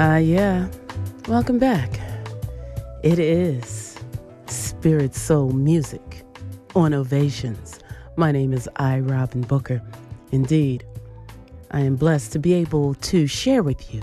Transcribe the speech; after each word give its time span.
Ah, 0.00 0.12
uh, 0.12 0.16
yeah. 0.18 0.68
Welcome 1.26 1.58
back. 1.58 1.98
It 3.02 3.18
is 3.18 3.98
Spirit 4.46 5.12
Soul 5.12 5.50
Music 5.50 6.22
on 6.76 6.94
Ovations. 6.94 7.80
My 8.14 8.30
name 8.30 8.52
is 8.52 8.68
I. 8.76 9.00
Robin 9.00 9.40
Booker. 9.40 9.82
Indeed, 10.30 10.84
I 11.72 11.80
am 11.80 11.96
blessed 11.96 12.30
to 12.34 12.38
be 12.38 12.54
able 12.54 12.94
to 12.94 13.26
share 13.26 13.64
with 13.64 13.92
you 13.92 14.00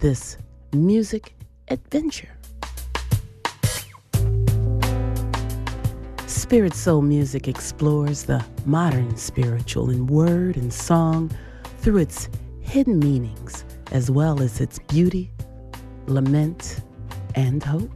this 0.00 0.36
music 0.74 1.34
adventure. 1.68 2.36
Spirit 6.26 6.74
Soul 6.74 7.00
Music 7.00 7.48
explores 7.48 8.24
the 8.24 8.44
modern 8.66 9.16
spiritual 9.16 9.88
in 9.88 10.08
word 10.08 10.58
and 10.58 10.70
song 10.70 11.30
through 11.78 11.96
its 11.96 12.28
hidden 12.60 12.98
meanings 12.98 13.64
as 13.92 14.10
well 14.10 14.40
as 14.40 14.60
its 14.60 14.78
beauty, 14.78 15.30
lament, 16.06 16.80
and 17.34 17.62
hope. 17.62 17.90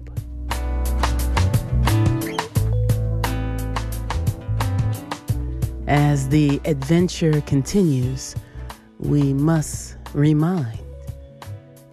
As 5.87 6.29
the 6.29 6.61
adventure 6.67 7.41
continues, 7.43 8.37
we 8.99 9.33
must 9.33 9.97
remind 10.13 10.79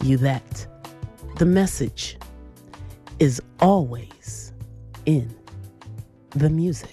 you 0.04 0.18
that 0.18 0.68
the 1.38 1.46
message 1.46 2.18
is 3.20 3.42
always 3.62 4.52
in 5.06 5.34
the 6.32 6.50
music. 6.50 6.90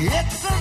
It's 0.00 0.44
a 0.44 0.57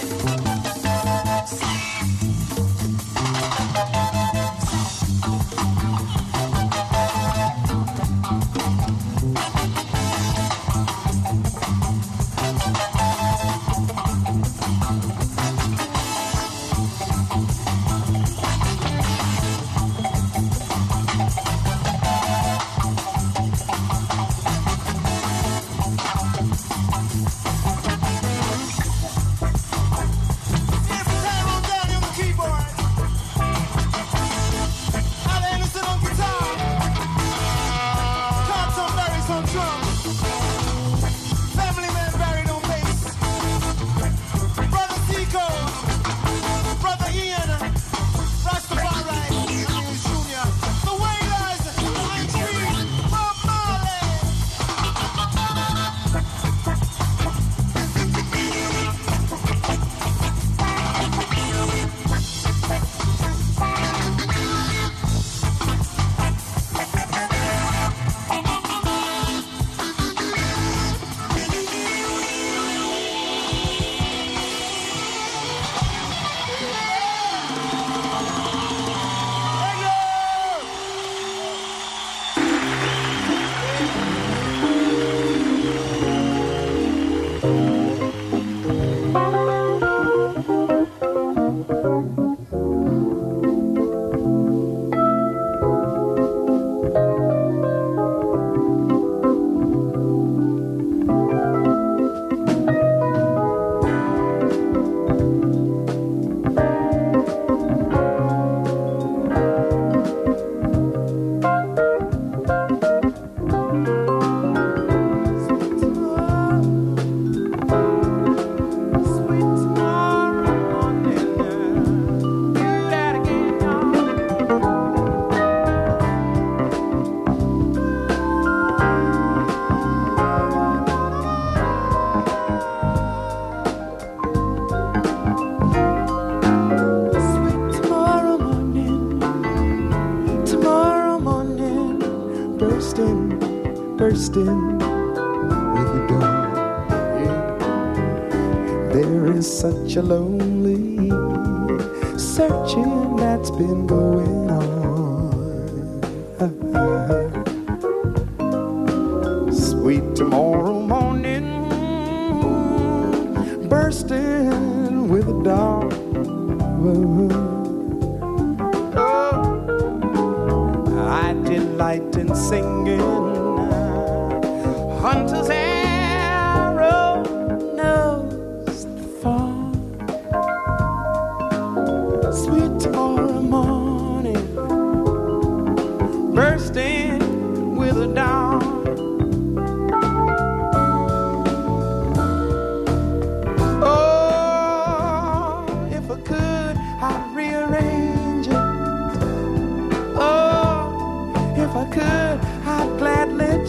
Hey! 0.00 0.39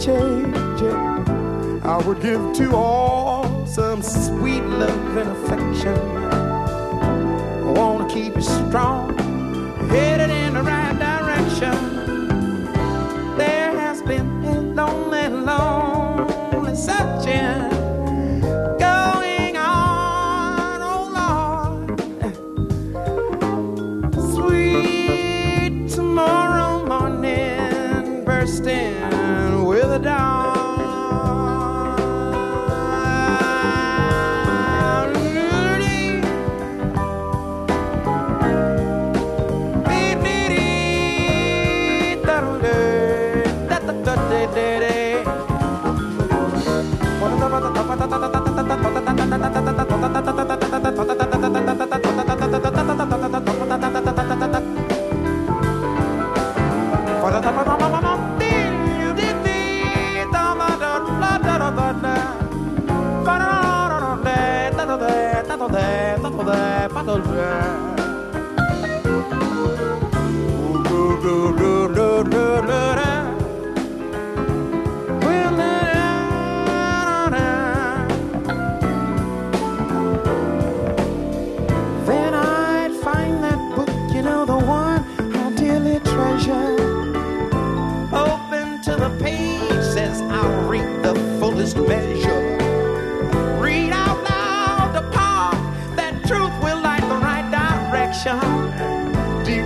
change 0.04 0.82
it. 0.82 0.94
I 1.84 2.02
would 2.04 2.20
give 2.20 2.52
to 2.54 2.74
all 2.74 3.66
some 3.66 4.02
sweet 4.02 4.64
love 4.64 5.16
and 5.16 5.30
affection. 5.30 5.96
I 5.96 7.72
wanna 7.76 8.08
keep 8.08 8.34
you 8.34 8.42
strong, 8.42 9.16
headed 9.90 10.30
in 10.30 10.54
the 10.54 10.62
right 10.62 10.98
direction. 10.98 11.91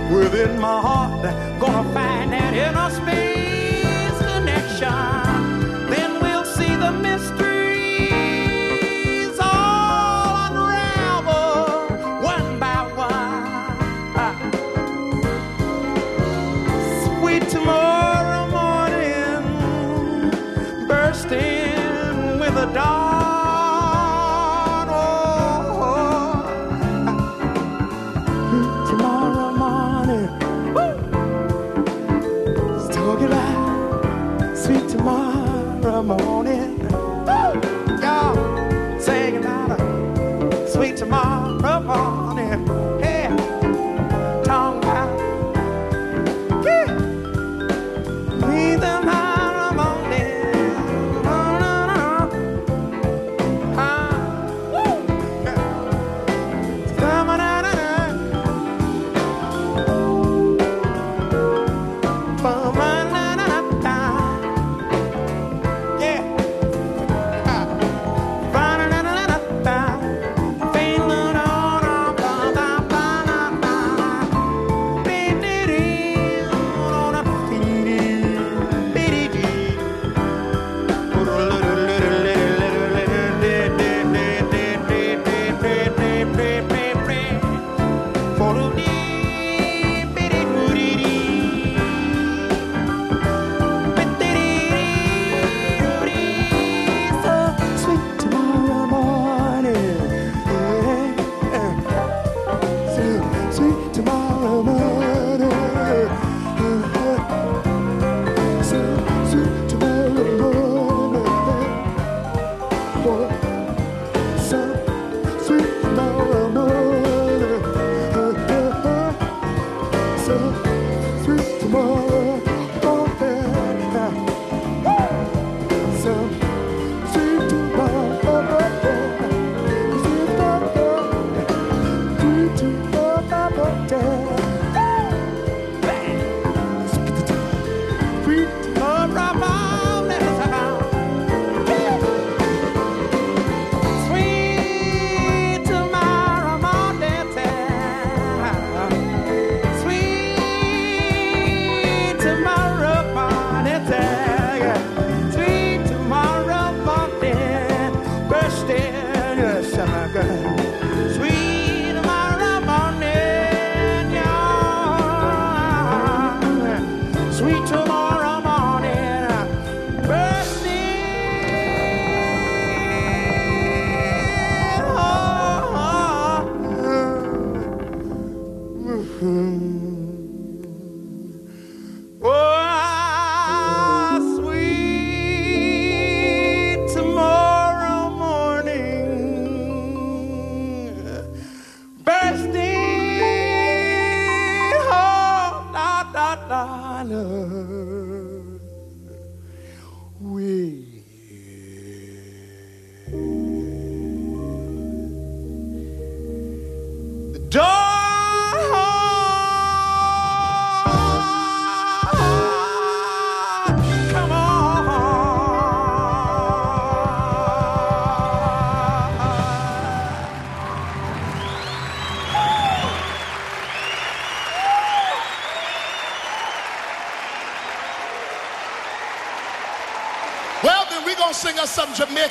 within 0.09 0.59
my 0.59 0.81
heart. 0.81 1.23
Gonna 1.59 1.93
find 1.93 2.33
that 2.33 2.53
inner 2.53 2.89
space 2.89 4.17
connection. 4.19 5.26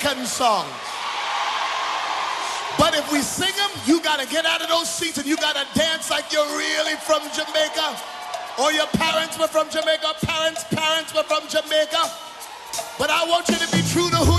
Jamaican 0.07 0.27
songs. 0.27 0.71
But 2.79 2.95
if 2.95 3.11
we 3.11 3.23
sing 3.23 3.51
them, 3.57 3.71
you 3.87 4.01
got 4.03 4.21
to 4.21 4.27
get 4.27 4.47
out 4.47 4.63
of 4.63 4.69
those 4.69 4.89
seats 4.89 5.19
and 5.19 5.27
you 5.27 5.37
got 5.37 5.57
to 5.57 5.67
dance 5.79 6.11
like 6.11 6.31
you're 6.31 6.47
really 6.47 6.95
from 6.95 7.23
Jamaica. 7.35 7.97
Or 8.61 8.71
your 8.71 8.87
parents 8.95 9.37
were 9.37 9.49
from 9.49 9.69
Jamaica, 9.69 10.15
parents' 10.23 10.63
parents 10.71 11.13
were 11.13 11.25
from 11.25 11.49
Jamaica. 11.49 12.07
But 12.99 13.11
I 13.11 13.27
want 13.27 13.49
you 13.49 13.57
to 13.57 13.69
be 13.75 13.83
true 13.91 14.09
to 14.11 14.17
who 14.17 14.36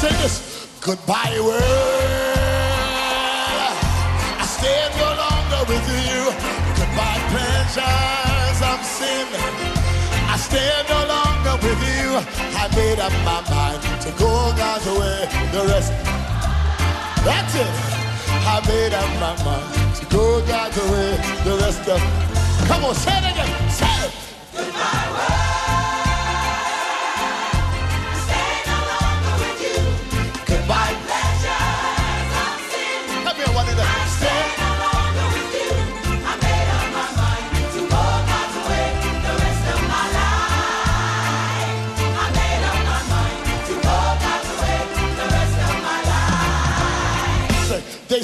and 0.00 0.16
this. 0.24 0.66
Goodbye, 0.80 1.36
world. 1.38 1.60
I 4.40 4.46
stand 4.48 4.92
no 4.96 5.08
longer 5.24 5.60
with 5.68 5.86
you. 5.92 6.32
Goodbye, 6.80 7.20
pleasures 7.28 8.60
of 8.72 8.80
sin. 8.80 9.28
I 10.32 10.36
stand 10.40 10.88
no 10.88 11.00
longer 11.06 11.54
with 11.60 11.80
you. 11.92 12.08
I 12.56 12.64
made 12.74 13.00
up 13.00 13.12
my 13.28 13.40
mind 13.52 13.80
to 14.02 14.10
go 14.16 14.32
God's 14.56 14.86
way. 14.86 15.28
The 15.52 15.62
rest. 15.68 15.92
That's 17.24 17.54
it. 17.54 17.74
I 18.48 18.58
made 18.66 18.94
up 18.94 19.10
my 19.20 19.34
mind 19.44 19.94
to 19.96 20.04
go 20.06 20.40
God's 20.46 20.78
way. 20.90 21.10
The 21.44 21.54
rest 21.62 21.88
of. 21.88 22.00
Come 22.66 22.84
on, 22.84 22.94
say 22.94 23.12
it 23.12 23.32
again. 23.32 23.61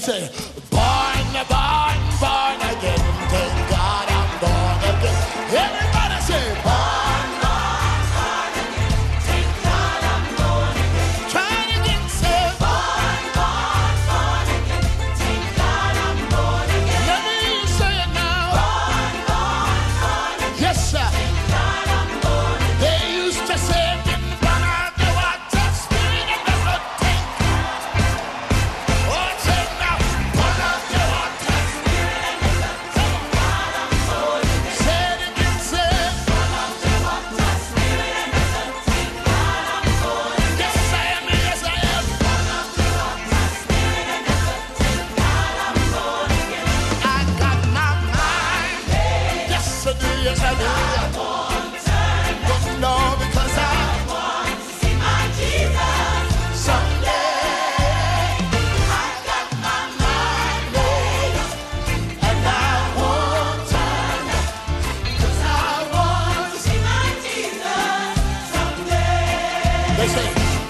say, 0.09 0.38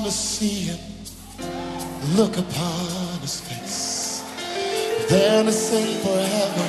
want 0.00 0.12
to 0.12 0.18
see 0.18 0.72
him. 0.72 0.78
Look 2.16 2.38
upon 2.38 3.20
his 3.20 3.40
face. 3.40 4.24
There 5.10 5.44
to 5.44 5.52
sing 5.52 6.00
forever 6.00 6.68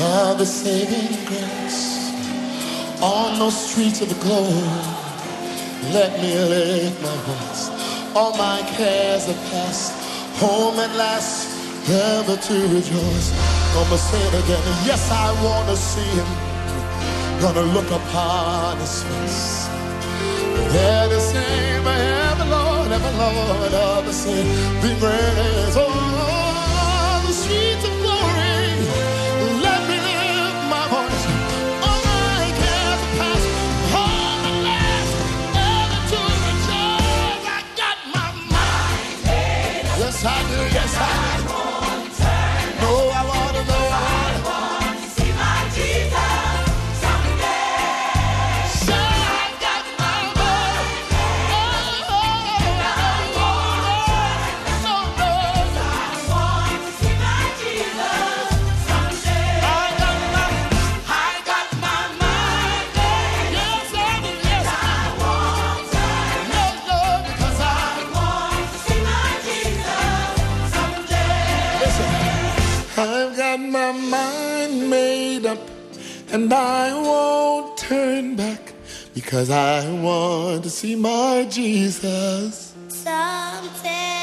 of 0.00 0.38
the 0.38 0.46
saving 0.46 1.12
grace. 1.26 1.82
On 3.02 3.38
those 3.38 3.58
streets 3.68 4.00
of 4.00 4.08
glory, 4.20 4.80
let 5.92 6.12
me 6.22 6.32
lift 6.32 7.02
my 7.02 7.16
voice. 7.28 7.68
All 8.16 8.36
my 8.38 8.60
cares 8.76 9.28
are 9.28 9.42
past. 9.50 9.92
Home 10.40 10.78
at 10.78 10.96
last, 10.96 11.44
ever 11.90 12.36
to 12.36 12.54
rejoice. 12.74 13.28
Gonna 13.74 13.98
say 13.98 14.22
it 14.28 14.44
again. 14.44 14.64
Yes, 14.88 15.10
I 15.10 15.28
want 15.44 15.68
to 15.68 15.76
see 15.76 16.12
him. 16.20 16.30
Gonna 17.42 17.66
look 17.76 17.90
upon 17.90 18.78
his 18.78 19.02
face. 19.02 19.91
They're 20.72 21.08
the 21.08 21.20
same, 21.20 21.86
ever, 21.86 22.46
Lord, 22.46 22.92
ever, 22.92 23.12
Lord, 23.18 23.72
ever, 23.72 24.12
same. 24.12 24.46
Be 24.80 24.98
great. 24.98 26.11
And 76.32 76.50
I 76.52 76.94
won't 76.94 77.76
turn 77.76 78.36
back 78.36 78.72
because 79.14 79.50
I 79.50 79.88
want 80.00 80.64
to 80.64 80.70
see 80.70 80.96
my 80.96 81.46
Jesus. 81.50 82.74
Someday. 82.88 84.21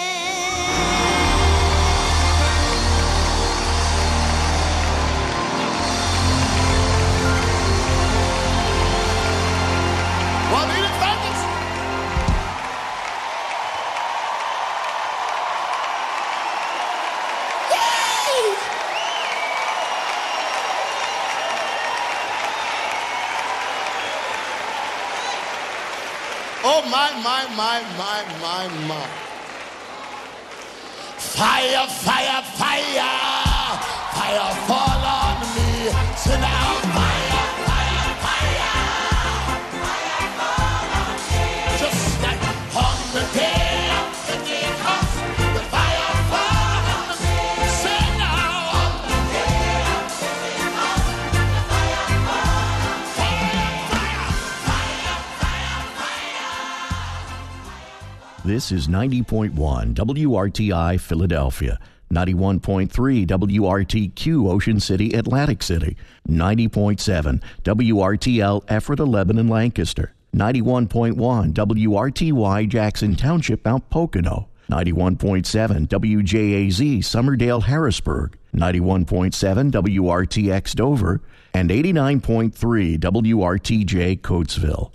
Oh, 26.82 26.86
my, 26.90 27.12
my, 27.22 27.44
my, 27.58 27.82
my, 27.98 28.24
my, 28.40 28.88
my. 28.88 29.08
Fire, 31.18 31.88
fire, 31.88 32.42
fire. 32.56 33.80
Fire 34.16 34.56
fall 34.66 35.04
on 35.04 35.42
me. 35.56 35.92
Fire, 35.92 36.40
fire, 36.94 37.19
This 58.50 58.72
is 58.72 58.88
90.1 58.88 59.54
WRTI 59.94 61.00
Philadelphia, 61.00 61.80
91.3 62.12 63.28
WRTQ 63.28 64.52
Ocean 64.52 64.80
City, 64.80 65.14
Atlantic 65.14 65.62
City, 65.62 65.96
90.7 66.28 67.44
WRTL 67.62 68.64
Ephrata, 68.68 69.06
Lebanon, 69.06 69.50
Lancaster, 69.50 70.16
91.1 70.36 71.54
WRTY 71.54 72.68
Jackson 72.68 73.16
Township, 73.16 73.64
Mount 73.64 73.88
Pocono, 73.92 74.48
91.7 74.72 75.88
WJAZ 75.88 76.98
Summerdale, 77.02 77.62
Harrisburg, 77.62 78.36
91.7 78.56 79.72
WRTX 79.72 80.74
Dover, 80.74 81.22
and 81.54 81.70
89.3 81.70 82.98
WRTJ 82.98 84.22
Coatesville. 84.22 84.92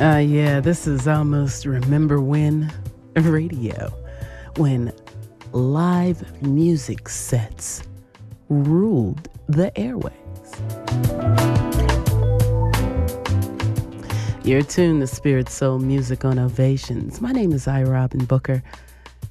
Uh, 0.00 0.18
yeah, 0.18 0.60
this 0.60 0.86
is 0.86 1.08
almost 1.08 1.66
Remember 1.66 2.20
When 2.20 2.72
radio, 3.16 3.88
when 4.56 4.92
live 5.50 6.40
music 6.40 7.08
sets 7.08 7.82
ruled 8.48 9.28
the 9.48 9.76
airways. 9.76 10.14
You're 14.44 14.62
tuned 14.62 15.00
to 15.00 15.08
Spirit 15.08 15.48
Soul 15.48 15.80
Music 15.80 16.24
on 16.24 16.38
Ovations. 16.38 17.20
My 17.20 17.32
name 17.32 17.50
is 17.50 17.66
I. 17.66 17.82
Robin 17.82 18.24
Booker, 18.24 18.62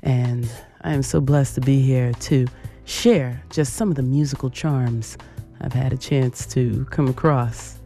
and 0.03 0.51
I 0.82 0.93
am 0.93 1.01
so 1.01 1.21
blessed 1.21 1.56
to 1.56 1.62
be 1.62 1.80
here 1.80 2.12
to 2.12 2.45
share 2.84 3.41
just 3.51 3.75
some 3.75 3.89
of 3.89 3.95
the 3.95 4.03
musical 4.03 4.49
charms 4.49 5.17
I've 5.62 5.71
had 5.71 5.93
a 5.93 5.97
chance 5.97 6.45
to 6.47 6.84
come 6.91 7.08
across 7.08 7.80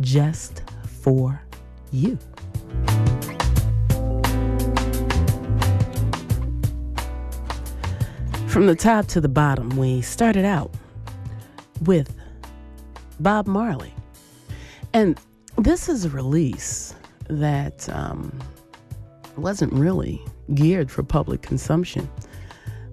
just 0.00 0.62
for 1.02 1.42
you. 1.90 2.16
From 8.58 8.66
the 8.66 8.74
top 8.74 9.06
to 9.10 9.20
the 9.20 9.28
bottom, 9.28 9.68
we 9.76 10.02
started 10.02 10.44
out 10.44 10.72
with 11.82 12.12
Bob 13.20 13.46
Marley. 13.46 13.94
And 14.92 15.16
this 15.56 15.88
is 15.88 16.04
a 16.04 16.08
release 16.08 16.92
that 17.28 17.88
um, 17.88 18.36
wasn't 19.36 19.72
really 19.72 20.20
geared 20.54 20.90
for 20.90 21.04
public 21.04 21.40
consumption, 21.40 22.10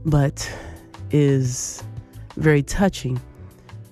but 0.05 0.47
is 1.09 1.83
very 2.35 2.61
touching 2.61 3.19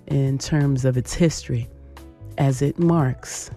in 0.06 0.38
terms 0.38 0.86
of 0.86 0.96
its 0.96 1.16
history 1.16 1.68
as 2.38 2.62
it 2.62 2.78
marks 2.78 3.50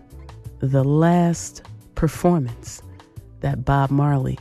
the 0.61 0.85
last 0.85 1.65
performance 1.97 2.81
that 3.41 3.67
Bob 3.67 3.91
Marley 3.91 4.39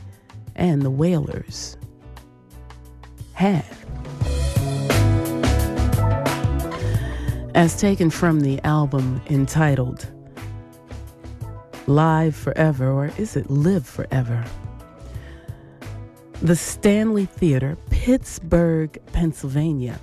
and 0.54 0.80
the 0.80 0.90
Wailers 0.90 1.76
had. 3.36 3.64
As 7.54 7.78
taken 7.78 8.08
from 8.08 8.40
the 8.40 8.58
album 8.64 9.20
entitled 9.28 10.10
Live 11.86 12.34
Forever, 12.34 12.90
or 12.90 13.10
is 13.18 13.36
it 13.36 13.50
Live 13.50 13.86
Forever? 13.86 14.42
The 16.40 16.56
Stanley 16.56 17.26
Theater, 17.26 17.76
Pittsburgh, 17.90 18.98
Pennsylvania, 19.12 20.00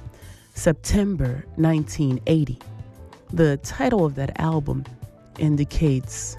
September 0.53 1.43
1980. 1.55 2.59
The 3.31 3.57
title 3.57 4.05
of 4.05 4.13
that 4.15 4.39
album 4.39 4.85
indicates 5.39 6.37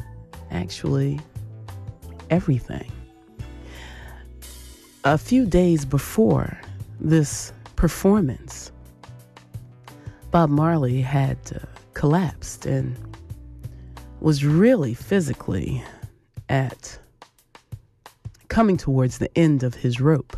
actually 0.52 1.20
everything. 2.30 2.90
A 5.02 5.18
few 5.18 5.44
days 5.44 5.84
before 5.84 6.56
this 7.00 7.52
performance, 7.76 8.72
Bob 10.30 10.50
Marley 10.50 11.00
had 11.00 11.38
uh, 11.54 11.64
collapsed 11.92 12.66
and 12.66 12.96
was 14.20 14.44
really 14.44 14.94
physically 14.94 15.84
at 16.48 16.98
coming 18.48 18.76
towards 18.76 19.18
the 19.18 19.36
end 19.38 19.62
of 19.62 19.74
his 19.74 20.00
rope. 20.00 20.36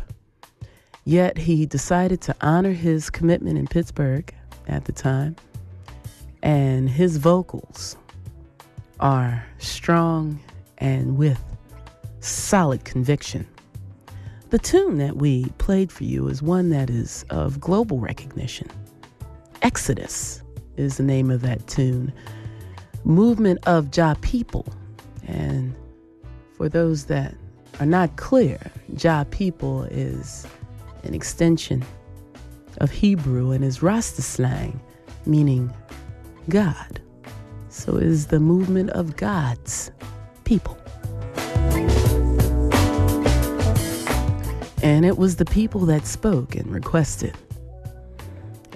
Yet 1.05 1.37
he 1.37 1.65
decided 1.65 2.19
to 2.21 2.35
honor 2.41 2.73
his 2.73 3.09
commitment 3.09 3.57
in 3.57 3.67
Pittsburgh 3.67 4.33
at 4.67 4.85
the 4.85 4.91
time, 4.91 5.35
and 6.43 6.89
his 6.89 7.17
vocals 7.17 7.95
are 8.99 9.45
strong 9.57 10.39
and 10.79 11.17
with 11.17 11.41
solid 12.19 12.83
conviction. 12.83 13.47
The 14.49 14.59
tune 14.59 14.97
that 14.99 15.17
we 15.17 15.45
played 15.57 15.91
for 15.91 16.05
you 16.05 16.29
is 16.29 16.41
one 16.41 16.69
that 16.69 16.89
is 16.89 17.25
of 17.29 17.59
global 17.59 17.99
recognition. 17.99 18.69
Exodus 19.61 20.41
is 20.77 20.95
the 20.95 21.03
name 21.03 21.29
of 21.29 21.41
that 21.41 21.67
tune. 21.67 22.13
Movement 23.03 23.59
of 23.67 23.91
Jah 23.91 24.15
people. 24.21 24.65
And 25.27 25.75
for 26.55 26.69
those 26.69 27.05
that 27.05 27.35
are 27.81 27.85
not 27.85 28.15
clear, 28.15 28.59
Jah 28.95 29.25
people 29.31 29.83
is 29.83 30.47
an 31.03 31.13
extension 31.13 31.83
of 32.77 32.89
Hebrew 32.89 33.51
and 33.51 33.65
is 33.65 33.83
Rasta 33.83 34.21
slang, 34.21 34.79
meaning 35.25 35.73
God. 36.47 37.01
So 37.67 37.97
is 37.97 38.27
the 38.27 38.39
movement 38.39 38.91
of 38.91 39.17
God's 39.17 39.91
people. 40.45 40.77
And 44.87 45.05
it 45.05 45.17
was 45.17 45.35
the 45.35 45.43
people 45.43 45.81
that 45.87 46.07
spoke 46.07 46.55
and 46.55 46.73
requested 46.73 47.35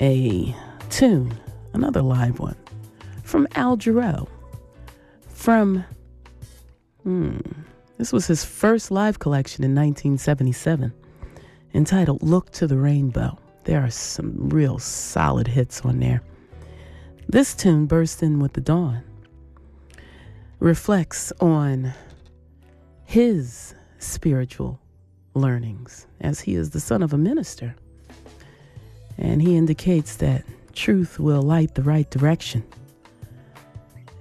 a 0.02 0.54
tune, 0.90 1.34
another 1.72 2.02
live 2.02 2.38
one, 2.38 2.58
from 3.24 3.48
Al 3.56 3.78
Jarreau. 3.78 4.28
From, 5.30 5.86
hmm, 7.04 7.38
this 7.98 8.12
was 8.12 8.28
his 8.28 8.44
first 8.44 8.92
live 8.92 9.20
collection 9.20 9.64
in 9.64 9.74
1977, 9.74 10.92
entitled 11.74 12.22
Look 12.22 12.52
to 12.52 12.68
the 12.68 12.78
Rainbow. 12.78 13.40
There 13.64 13.82
are 13.82 13.90
some 13.90 14.50
real 14.50 14.80
solid 14.80 15.48
hits 15.48 15.80
on 15.80 16.02
there. 16.02 16.22
This 17.30 17.56
tune, 17.56 17.86
Burst 17.86 18.22
In 18.22 18.40
With 18.40 18.52
the 18.52 18.60
Dawn, 18.60 19.02
reflects 20.60 21.32
on 21.40 21.94
his 23.06 23.76
spiritual 23.98 24.81
learnings 25.34 26.08
as 26.20 26.42
he 26.42 26.56
is 26.56 26.72
the 26.72 26.80
son 26.80 27.02
of 27.04 27.14
a 27.14 27.18
minister. 27.18 27.76
And 29.18 29.42
he 29.42 29.56
indicates 29.58 30.16
that 30.18 30.44
truth 30.74 31.20
will 31.20 31.42
light 31.42 31.76
the 31.76 31.84
right 31.84 32.10
direction. 32.10 32.64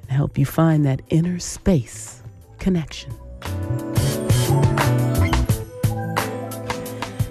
to 0.06 0.12
help 0.14 0.36
you 0.38 0.44
find 0.44 0.84
that 0.84 1.02
inner 1.10 1.38
space 1.38 2.22
connection. 2.58 3.12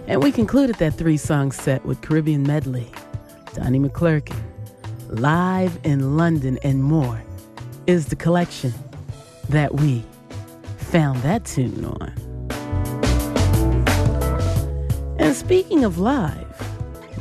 And 0.07 0.23
we 0.23 0.31
concluded 0.31 0.77
that 0.77 0.95
three 0.95 1.17
song 1.17 1.51
set 1.51 1.85
with 1.85 2.01
Caribbean 2.01 2.43
Medley, 2.43 2.91
Donnie 3.53 3.79
McClurkin, 3.79 4.41
Live 5.09 5.77
in 5.83 6.17
London, 6.17 6.57
and 6.63 6.83
more 6.83 7.21
is 7.87 8.07
the 8.07 8.15
collection 8.15 8.73
that 9.49 9.75
we 9.75 10.03
found 10.77 11.21
that 11.23 11.45
tune 11.45 11.85
on. 11.85 12.28
And 15.19 15.35
speaking 15.35 15.83
of 15.83 15.99
live, 15.99 16.47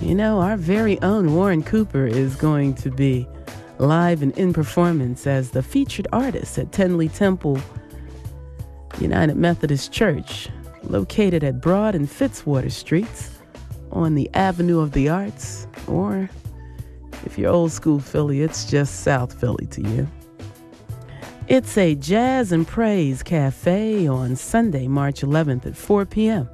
you 0.01 0.15
know, 0.15 0.39
our 0.39 0.57
very 0.57 1.03
own 1.03 1.35
Warren 1.35 1.65
Cooper 1.65 2.07
is 2.07 2.37
going 2.37 2.75
to 2.75 2.91
be 2.91 3.27
live 3.79 4.23
and 4.23 4.37
in 4.39 4.53
performance 4.53 5.27
as 5.27 5.51
the 5.51 5.65
featured 5.65 6.07
artist 6.13 6.59
at 6.59 6.71
Tindley 6.71 7.09
Temple 7.09 7.61
United 9.01 9.37
Methodist 9.37 9.93
Church, 9.93 10.49
located 10.85 11.43
at 11.43 11.61
Broad 11.61 11.97
and 11.97 12.09
Fitzwater 12.09 12.71
Streets 12.71 13.33
on 13.91 14.15
the 14.15 14.31
Avenue 14.33 14.79
of 14.79 14.93
the 14.93 15.09
Arts, 15.09 15.67
or 15.89 16.31
if 17.27 17.37
you're 17.37 17.51
old 17.51 17.73
school 17.73 17.99
Philly, 17.99 18.43
it's 18.43 18.65
just 18.65 19.01
South 19.01 19.39
Philly 19.41 19.67
to 19.67 19.83
you. 19.83 20.09
It's 21.49 21.77
a 21.77 21.97
jazz 21.97 22.53
and 22.53 22.65
praise 22.65 23.25
cafe 23.25 24.07
on 24.07 24.37
Sunday, 24.37 24.87
March 24.87 25.23
11th 25.23 25.67
at 25.67 25.77
4 25.77 26.07
p.m. 26.07 26.49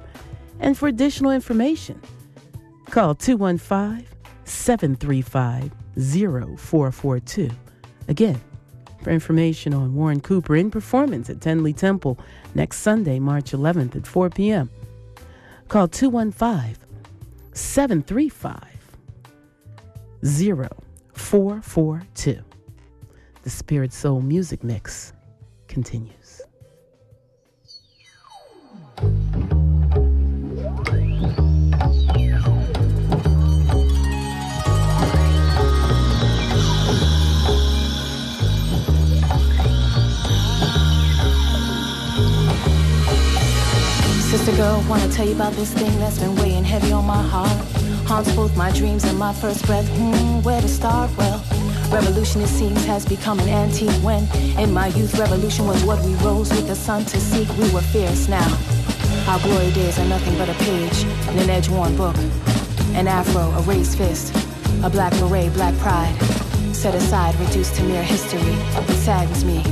And 0.59 0.77
for 0.77 0.87
additional 0.87 1.31
information, 1.31 2.01
call 2.89 3.15
215 3.15 4.07
735 4.45 5.71
0442. 5.97 7.49
Again, 8.07 8.39
for 9.03 9.11
information 9.11 9.73
on 9.73 9.93
Warren 9.93 10.21
Cooper 10.21 10.55
in 10.55 10.71
performance 10.71 11.29
at 11.29 11.41
Tindley 11.41 11.73
Temple 11.73 12.17
next 12.55 12.79
Sunday, 12.79 13.19
March 13.19 13.51
11th 13.51 13.95
at 13.95 14.07
4 14.07 14.29
p.m., 14.31 14.69
call 15.67 15.87
215 15.87 16.77
735 17.53 18.75
0442. 21.13 22.43
The 23.43 23.49
Spirit 23.49 23.93
Soul 23.93 24.21
Music 24.21 24.63
Mix 24.63 25.13
continues. 25.67 26.24
Sister 44.45 44.61
girl, 44.61 44.85
wanna 44.87 45.11
tell 45.11 45.27
you 45.27 45.33
about 45.33 45.53
this 45.53 45.73
thing 45.73 45.97
that's 45.97 46.19
been 46.19 46.35
weighing 46.35 46.63
heavy 46.63 46.91
on 46.91 47.03
my 47.03 47.19
heart. 47.19 47.49
Haunts 48.05 48.31
both 48.35 48.55
my 48.55 48.71
dreams 48.71 49.03
and 49.03 49.17
my 49.17 49.33
first 49.33 49.65
breath. 49.65 49.89
Hmm, 49.97 50.43
where 50.43 50.61
to 50.61 50.67
start? 50.67 51.09
Well, 51.17 51.43
revolution 51.89 52.41
it 52.41 52.47
seems 52.47 52.85
has 52.85 53.07
become 53.07 53.39
an 53.39 53.49
antique. 53.49 53.99
When 54.03 54.27
in 54.59 54.71
my 54.71 54.89
youth, 54.89 55.17
revolution 55.17 55.65
was 55.65 55.83
what 55.83 55.99
we 56.05 56.13
rose 56.17 56.51
with 56.51 56.67
the 56.67 56.75
sun 56.75 57.05
to 57.05 57.19
seek. 57.19 57.49
We 57.57 57.73
were 57.73 57.81
fierce 57.81 58.27
now. 58.27 58.47
Our 59.27 59.39
glory 59.39 59.71
days 59.71 59.97
are 59.97 60.05
nothing 60.05 60.37
but 60.37 60.47
a 60.47 60.53
page 60.53 61.05
in 61.27 61.39
an 61.39 61.49
edge-worn 61.49 61.97
book. 61.97 62.15
An 62.93 63.07
afro, 63.07 63.49
a 63.49 63.61
raised 63.61 63.97
fist, 63.97 64.31
a 64.83 64.91
black 64.91 65.13
beret, 65.13 65.53
black 65.53 65.75
pride. 65.79 66.15
Set 66.71 66.93
aside, 66.93 67.33
reduced 67.39 67.73
to 67.77 67.83
mere 67.83 68.03
history. 68.03 68.41
It 68.43 68.97
saddens 68.97 69.43
me. 69.43 69.63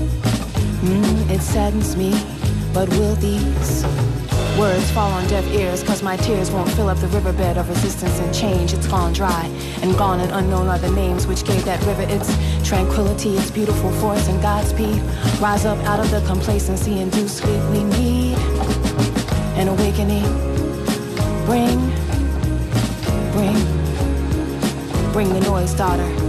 Mm, 0.82 1.30
it 1.30 1.42
saddens 1.42 1.96
me. 1.96 2.12
But 2.74 2.90
will 2.90 3.14
these 3.18 3.86
words 4.58 4.89
fall 4.92 5.12
on 5.12 5.28
deaf 5.28 5.46
ears? 5.54 5.84
Cause 5.84 6.04
my 6.04 6.18
tears 6.18 6.52
won't 6.52 6.70
fill 6.72 6.89
up 6.89 6.98
the 6.98 7.08
riverbed 7.08 7.58
of 7.58 7.70
resistance 7.70 8.20
and 8.20 8.34
change. 8.34 8.74
It's 8.74 8.88
gone 8.88 9.13
dry, 9.13 9.46
and 9.82 9.98
gone 9.98 10.20
and 10.20 10.32
unknown 10.32 10.68
are 10.68 10.80
the 10.80 10.92
names 10.92 11.28
which 11.28 11.46
gave 11.46 11.63
that 11.66 11.84
river 11.86 12.04
its 12.04 12.30
tranquility, 12.68 13.38
its 13.38 13.52
beautiful 13.52 13.92
force 13.94 14.28
and 14.28 14.42
God's 14.42 14.72
Godspeed. 14.74 15.02
Rise 15.42 15.66
up 15.66 15.78
out 15.86 16.00
of 16.00 16.10
the 16.12 16.22
complacency 16.28 17.00
and 17.00 17.12
do 17.12 17.28
sleep. 17.28 17.62
We 17.72 17.84
need 17.84 18.38
an 19.58 19.68
awakening. 19.68 20.24
Bring, 21.46 21.80
bring, 23.32 23.58
bring 25.12 25.30
the 25.34 25.42
noise, 25.42 25.74
daughter. 25.74 26.23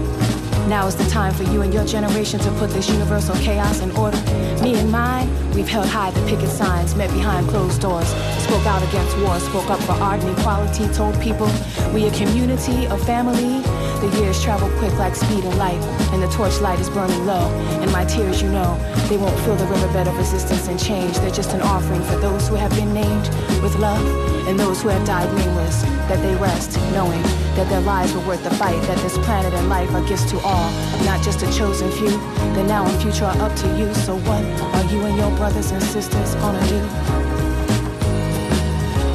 Now 0.68 0.86
is 0.86 0.96
the 0.96 1.04
time 1.10 1.34
for 1.34 1.42
you 1.42 1.60
and 1.60 1.74
your 1.74 1.84
generation 1.84 2.40
to 2.40 2.50
put 2.52 2.70
this 2.70 2.88
universal 2.88 3.34
chaos 3.36 3.80
in 3.80 3.90
order. 3.92 4.16
Me 4.62 4.74
and 4.76 4.90
mine, 4.90 5.28
we've 5.54 5.68
held 5.68 5.86
high 5.86 6.10
the 6.10 6.26
picket 6.26 6.48
signs, 6.48 6.94
met 6.94 7.10
behind 7.10 7.46
closed 7.48 7.82
doors, 7.82 8.08
spoke 8.42 8.64
out 8.66 8.82
against 8.88 9.16
war, 9.18 9.38
spoke 9.40 9.68
up 9.68 9.80
for 9.80 9.92
art 9.92 10.22
and 10.22 10.38
equality, 10.38 10.88
told 10.94 11.20
people 11.20 11.50
we 11.92 12.06
a 12.06 12.10
community, 12.12 12.86
a 12.86 12.96
family. 12.96 13.62
The 14.00 14.20
years 14.20 14.42
travel 14.42 14.68
quick 14.78 14.92
like 14.98 15.14
speed 15.14 15.44
and 15.44 15.56
light, 15.56 15.80
and 16.12 16.22
the 16.22 16.28
torchlight 16.28 16.78
is 16.80 16.90
burning 16.90 17.24
low. 17.26 17.48
And 17.80 17.90
my 17.92 18.04
tears, 18.04 18.42
you 18.42 18.48
know, 18.48 18.76
they 19.08 19.16
won't 19.16 19.38
fill 19.40 19.56
the 19.56 19.66
riverbed 19.66 20.08
of 20.08 20.16
resistance 20.16 20.68
and 20.68 20.78
change. 20.78 21.16
They're 21.18 21.30
just 21.30 21.52
an 21.52 21.62
offering 21.62 22.02
for 22.02 22.16
those 22.16 22.48
who 22.48 22.54
have 22.56 22.70
been 22.72 22.92
named 22.92 23.28
with 23.62 23.76
love, 23.76 24.04
and 24.46 24.58
those 24.58 24.82
who 24.82 24.88
have 24.88 25.06
died 25.06 25.32
nameless, 25.34 25.82
that 26.08 26.20
they 26.22 26.34
rest, 26.36 26.76
knowing 26.92 27.22
that 27.56 27.68
their 27.70 27.80
lives 27.80 28.12
were 28.12 28.26
worth 28.26 28.44
the 28.44 28.50
fight, 28.50 28.80
that 28.82 28.98
this 28.98 29.16
planet 29.18 29.54
and 29.54 29.68
life 29.68 29.90
are 29.94 30.06
gifts 30.06 30.30
to 30.30 30.38
all, 30.40 30.70
not 31.04 31.22
just 31.22 31.42
a 31.42 31.52
chosen 31.52 31.90
few. 31.92 32.10
The 32.54 32.64
now 32.64 32.84
and 32.86 33.00
future 33.00 33.24
are 33.24 33.38
up 33.40 33.56
to 33.56 33.78
you, 33.78 33.92
so 33.94 34.16
what 34.18 34.44
are 34.74 34.84
you 34.92 35.00
and 35.02 35.16
your 35.16 35.30
brothers 35.36 35.70
and 35.70 35.82
sisters 35.82 36.34
gonna 36.36 36.66
do? 36.68 36.80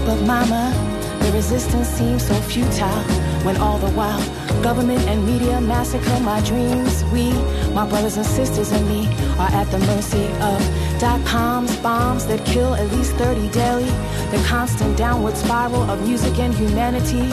But 0.06 0.26
mama, 0.26 0.74
the 1.20 1.32
resistance 1.34 1.88
seems 1.88 2.26
so 2.26 2.34
futile 2.42 3.04
when 3.44 3.58
all 3.58 3.78
the 3.78 3.92
while 3.92 4.24
government 4.62 5.00
and 5.08 5.26
media 5.26 5.62
massacre 5.62 6.19
my 6.22 6.41
dreams. 6.41 7.04
We, 7.06 7.32
my 7.74 7.88
brothers 7.88 8.17
and 8.17 8.26
sisters 8.26 8.72
and 8.72 8.88
me, 8.88 9.08
are 9.38 9.50
at 9.52 9.65
the 9.72 9.80
mercy 9.80 10.26
of 10.41 11.00
dot 11.00 11.26
coms, 11.26 11.76
bombs 11.78 12.26
that 12.28 12.45
kill 12.45 12.76
at 12.76 12.91
least 12.91 13.13
30 13.13 13.50
daily. 13.50 13.89
The 14.32 14.43
constant 14.48 14.98
downward 14.98 15.38
spiral 15.38 15.84
of 15.89 16.06
music 16.08 16.38
and 16.39 16.54
humanity. 16.54 17.30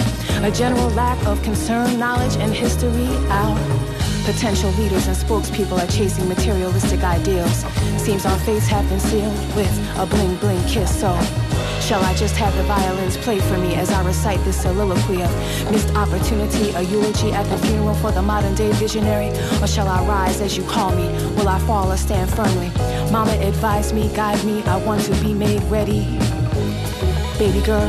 A 0.47 0.51
general 0.51 0.89
lack 0.91 1.19
of 1.27 1.43
concern, 1.43 1.99
knowledge, 1.99 2.37
and 2.37 2.53
history. 2.53 3.09
Our 3.29 3.57
potential 4.25 4.71
leaders 4.73 5.07
and 5.07 5.17
spokespeople 5.17 5.79
are 5.83 5.91
chasing 5.91 6.29
materialistic 6.29 7.03
ideals. 7.03 7.65
Seems 8.03 8.27
our 8.27 8.39
fates 8.41 8.67
have 8.67 8.89
been 8.89 9.01
sealed 9.01 9.37
with 9.57 9.99
a 9.99 10.07
bling 10.07 10.37
bling 10.37 10.63
kiss. 10.67 11.01
So. 11.01 11.56
Shall 11.81 12.03
I 12.03 12.15
just 12.15 12.35
have 12.37 12.55
the 12.57 12.65
violins 12.65 13.17
play 13.17 13.39
for 13.39 13.57
me 13.59 13.75
as 13.77 13.91
I 13.91 14.05
recite 14.05 14.43
this 14.45 14.61
soliloquy 14.61 15.23
of 15.23 15.31
missed 15.71 15.95
opportunity, 15.95 16.71
a 16.71 16.83
eulogy 16.83 17.33
at 17.33 17.45
the 17.45 17.59
funeral 17.67 17.95
for 17.95 18.11
the 18.11 18.23
modern 18.23 18.55
day 18.55 18.73
visionary? 18.73 19.29
Or 19.63 19.67
shall 19.69 19.87
I 19.87 20.05
rise 20.05 20.41
as 20.41 20.57
you 20.57 20.65
call 20.65 20.91
me? 20.91 21.07
Will 21.37 21.49
I 21.49 21.59
fall 21.61 21.93
or 21.93 21.97
stand 21.97 22.29
firmly? 22.35 22.71
Mama, 23.13 23.33
advise 23.41 23.93
me, 23.93 24.13
guide 24.17 24.45
me, 24.45 24.65
I 24.65 24.77
want 24.85 25.03
to 25.03 25.13
be 25.23 25.33
made 25.33 25.63
ready. 25.65 26.19
Baby 27.39 27.61
girl, 27.65 27.89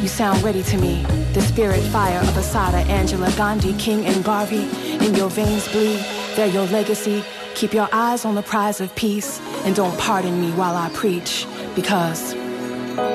you 0.00 0.08
sound 0.08 0.42
ready 0.42 0.62
to 0.64 0.76
me. 0.78 1.04
The 1.32 1.42
spirit 1.42 1.80
fire 1.92 2.18
of 2.18 2.36
Assata, 2.36 2.78
Angela, 2.90 3.30
Gandhi, 3.36 3.74
King, 3.74 4.06
and 4.06 4.24
Garvey. 4.24 4.68
In 5.04 5.14
your 5.14 5.30
veins 5.30 5.68
bleed, 5.68 6.04
they're 6.34 6.48
your 6.48 6.66
legacy. 6.66 7.22
Keep 7.54 7.74
your 7.74 7.88
eyes 7.92 8.24
on 8.24 8.34
the 8.34 8.42
prize 8.42 8.80
of 8.80 8.92
peace, 8.96 9.40
and 9.64 9.76
don't 9.76 9.96
pardon 9.98 10.40
me 10.40 10.50
while 10.52 10.74
I 10.74 10.88
preach, 10.90 11.46
because 11.76 12.34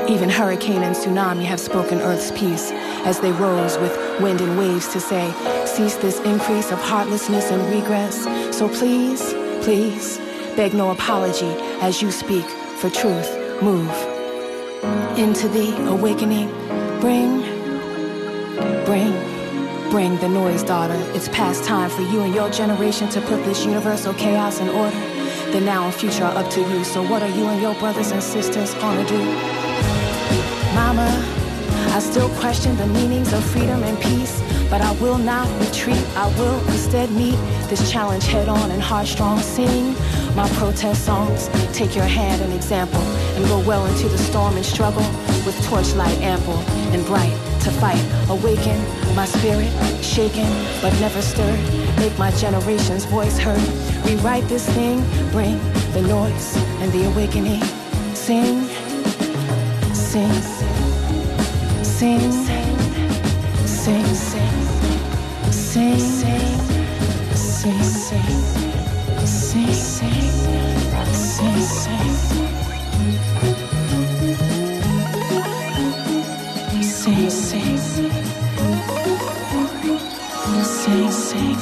even 0.07 0.29
hurricane 0.29 0.83
and 0.83 0.95
tsunami 0.95 1.43
have 1.43 1.59
spoken 1.59 1.99
Earth's 1.99 2.31
peace 2.31 2.71
as 3.05 3.19
they 3.19 3.31
rose 3.31 3.77
with 3.79 3.95
wind 4.21 4.41
and 4.41 4.57
waves 4.57 4.87
to 4.93 4.99
say, 4.99 5.33
Cease 5.65 5.95
this 5.95 6.19
increase 6.21 6.71
of 6.71 6.79
heartlessness 6.79 7.51
and 7.51 7.61
regress. 7.73 8.23
So 8.55 8.69
please, 8.69 9.33
please, 9.63 10.17
beg 10.55 10.73
no 10.73 10.91
apology 10.91 11.53
as 11.81 12.01
you 12.01 12.11
speak 12.11 12.45
for 12.79 12.89
truth. 12.89 13.29
Move 13.61 13.91
into 15.17 15.47
the 15.47 15.75
awakening. 15.89 16.49
Bring, 16.99 17.41
bring, 18.85 19.11
bring 19.89 20.17
the 20.17 20.29
noise, 20.29 20.63
daughter. 20.63 20.97
It's 21.13 21.29
past 21.29 21.63
time 21.63 21.89
for 21.89 22.01
you 22.01 22.21
and 22.21 22.33
your 22.33 22.49
generation 22.49 23.09
to 23.09 23.21
put 23.21 23.43
this 23.43 23.65
universal 23.65 24.13
chaos 24.13 24.59
in 24.59 24.69
order. 24.69 24.97
The 25.51 25.61
now 25.61 25.85
and 25.85 25.93
future 25.93 26.23
are 26.23 26.37
up 26.37 26.51
to 26.51 26.61
you. 26.61 26.83
So 26.83 27.01
what 27.07 27.21
are 27.21 27.29
you 27.29 27.45
and 27.47 27.61
your 27.61 27.75
brothers 27.75 28.11
and 28.11 28.21
sisters 28.21 28.73
gonna 28.75 29.07
do? 29.07 29.64
Mama, 30.75 31.07
I 31.95 31.99
still 31.99 32.27
question 32.41 32.75
the 32.75 32.87
meanings 32.87 33.31
of 33.31 33.41
freedom 33.45 33.81
and 33.83 33.97
peace, 34.01 34.43
but 34.69 34.81
I 34.81 34.91
will 34.99 35.17
not 35.17 35.47
retreat. 35.61 36.05
I 36.17 36.27
will 36.37 36.59
instead 36.67 37.09
meet 37.11 37.37
this 37.69 37.89
challenge 37.89 38.25
head 38.25 38.49
on 38.49 38.71
and 38.71 38.81
heart 38.81 39.07
strong. 39.07 39.39
Sing 39.39 39.95
my 40.35 40.49
protest 40.59 41.05
songs, 41.05 41.47
take 41.71 41.95
your 41.95 42.05
hand 42.05 42.41
and 42.41 42.51
example, 42.51 42.99
and 42.99 43.45
go 43.45 43.59
well 43.59 43.85
into 43.85 44.09
the 44.09 44.17
storm 44.17 44.57
and 44.57 44.65
struggle 44.65 45.07
with 45.45 45.55
torchlight 45.69 46.17
ample 46.19 46.59
and 46.93 47.05
bright 47.05 47.31
to 47.61 47.71
fight. 47.71 48.03
Awaken 48.29 48.77
my 49.15 49.25
spirit, 49.25 49.71
shaken 50.03 50.51
but 50.81 50.91
never 50.99 51.21
stirred. 51.21 51.59
Make 51.97 52.17
my 52.19 52.31
generation's 52.31 53.05
voice 53.05 53.37
heard. 53.37 53.65
Rewrite 54.05 54.47
this 54.49 54.67
thing, 54.71 54.99
bring 55.31 55.57
the 55.93 56.01
noise 56.01 56.57
and 56.81 56.91
the 56.91 57.05
awakening. 57.05 57.63
Sing, 58.13 58.67
sing. 59.93 60.64
sing, 61.97 62.19
sing, 62.19 62.77
sing, 63.65 64.05
sing, 64.05 64.59
sing, 65.51 65.99
sing, 67.33 67.83
sing, 67.83 68.09
sing, 76.85 77.21
sing, 77.21 77.31
sing, 81.01 81.55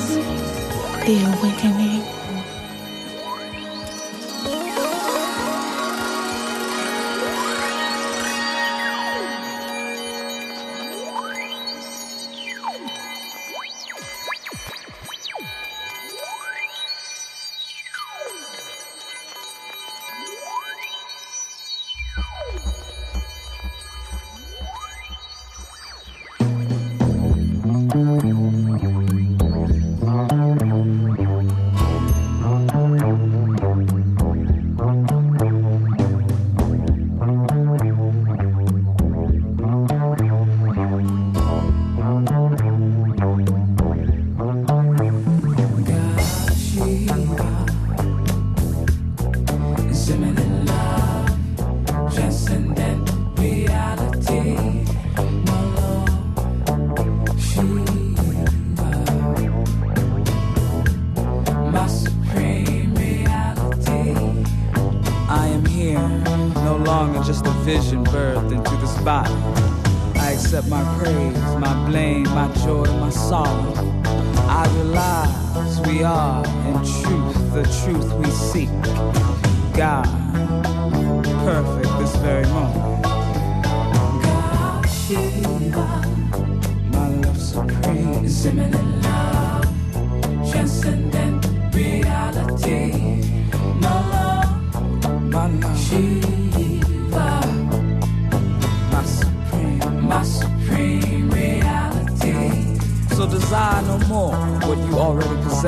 the 1.05 1.15
awakening. 1.29 1.92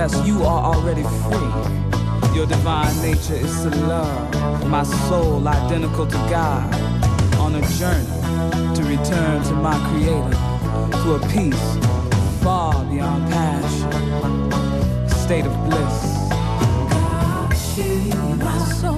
confess 0.05 0.27
you 0.27 0.43
are 0.43 0.75
already 0.75 1.03
free. 1.03 2.35
Your 2.35 2.45
divine 2.45 2.95
nature 3.01 3.33
is 3.33 3.63
to 3.63 3.69
love, 3.69 4.67
my 4.67 4.83
soul 4.83 5.47
identical 5.47 6.05
to 6.05 6.17
God, 6.29 6.73
on 7.39 7.55
a 7.55 7.61
journey 7.79 8.75
to 8.75 8.83
return 8.83 9.43
to 9.43 9.53
my 9.53 9.77
Creator, 9.89 10.37
to 11.01 11.15
a 11.15 11.19
peace 11.29 11.77
far 12.43 12.85
beyond 12.85 13.31
passion, 13.31 15.09
state 15.09 15.45
of 15.45 15.53
bliss. 15.65 16.15
God, 17.75 18.37
my 18.37 18.57
soul. 18.73 18.94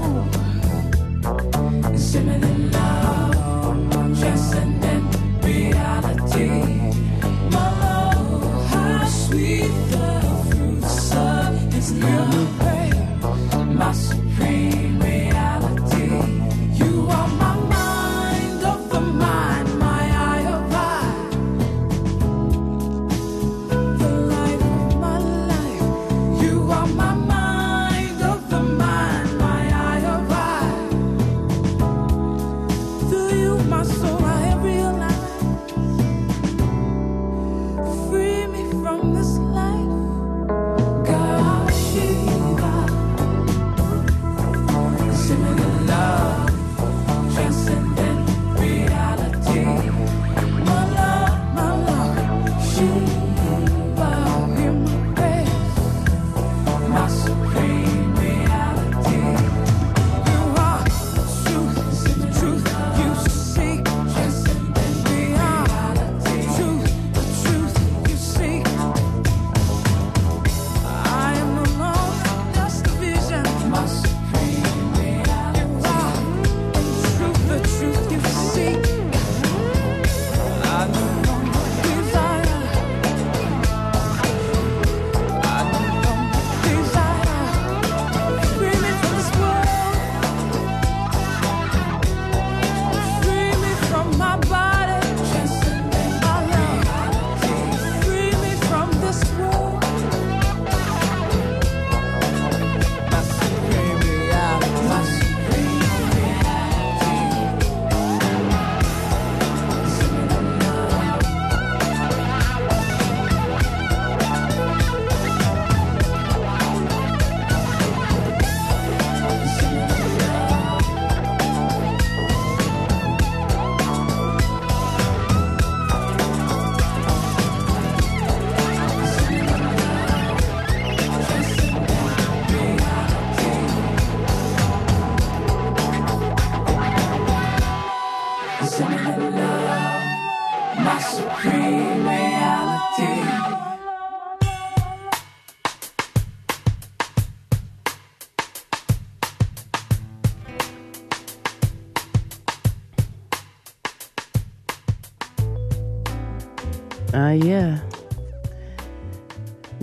Yeah. 157.43 157.79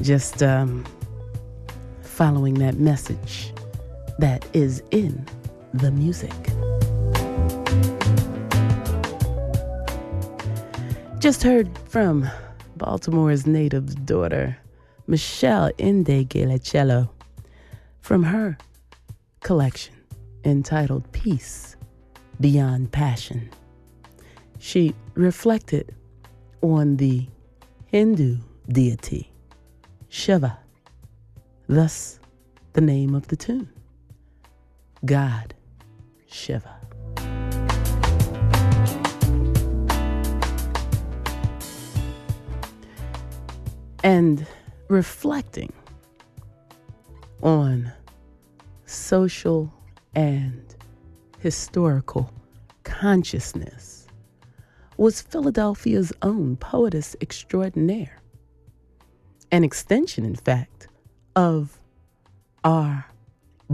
Just 0.01 0.43
um, 0.43 0.85
following 2.03 2.55
that 2.55 2.79
message 2.79 3.53
that 4.19 4.45
is 4.53 4.83
in 4.91 5.25
the 5.73 5.93
music. 5.93 6.33
Just 11.21 11.45
heard 11.45 11.71
from 11.89 12.29
Baltimore's 12.77 13.47
native 13.47 14.05
daughter, 14.05 14.57
Meshell 15.09 15.73
Ndegeocello, 15.79 17.09
from 18.01 18.25
her 18.25 18.59
collection 19.45 19.95
entitled 20.45 21.11
Peace 21.13 21.77
Beyond 22.41 22.91
Passion. 22.91 23.49
She 24.59 24.93
reflected 25.15 25.95
on 26.61 26.97
the 26.97 27.29
Hindu 27.95 28.39
deity 28.67 29.31
Shiva, 30.09 30.59
thus 31.69 32.19
the 32.73 32.81
name 32.81 33.15
of 33.15 33.29
the 33.29 33.37
tune 33.37 33.69
God 35.05 35.55
Shiva. 36.27 36.75
And 44.03 44.45
reflecting 44.89 45.73
on 47.45 47.93
social 48.87 49.73
and 50.17 50.75
historical 51.39 52.29
consciousness 52.83 53.94
was 54.97 55.21
Philadelphia's 55.21 56.13
own 56.23 56.57
poetess 56.57 57.17
extraordinaire. 57.21 58.23
An 59.51 59.65
extension, 59.65 60.25
in 60.25 60.37
fact, 60.37 60.89
of 61.37 61.79
our 62.63 63.07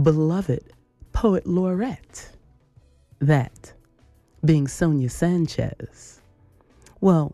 beloved 0.01 0.71
poet 1.13 1.45
laureate, 1.45 2.29
that 3.19 3.73
being 4.43 4.67
Sonia 4.67 5.09
Sanchez. 5.09 6.21
Well, 6.99 7.33